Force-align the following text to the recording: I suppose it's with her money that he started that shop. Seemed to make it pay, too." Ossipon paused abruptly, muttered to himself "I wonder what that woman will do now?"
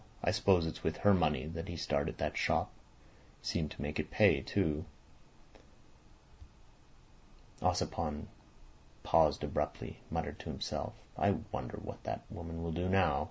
I 0.23 0.31
suppose 0.31 0.65
it's 0.65 0.83
with 0.83 0.97
her 0.97 1.13
money 1.13 1.45
that 1.45 1.67
he 1.67 1.77
started 1.77 2.17
that 2.17 2.35
shop. 2.35 2.71
Seemed 3.43 3.69
to 3.69 3.81
make 3.83 3.99
it 3.99 4.09
pay, 4.09 4.41
too." 4.41 4.85
Ossipon 7.61 8.25
paused 9.03 9.43
abruptly, 9.43 9.99
muttered 10.09 10.39
to 10.39 10.49
himself 10.49 10.93
"I 11.15 11.35
wonder 11.51 11.77
what 11.77 12.01
that 12.05 12.23
woman 12.31 12.63
will 12.63 12.71
do 12.71 12.89
now?" 12.89 13.19